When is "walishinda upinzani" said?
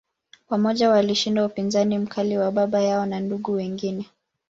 0.89-1.99